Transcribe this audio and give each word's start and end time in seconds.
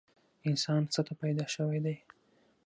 انسان 0.49 0.81
څه 0.93 1.01
ته 1.07 1.13
پیدا 1.21 1.45
شوی 1.55 1.79
دی؟ 1.85 1.95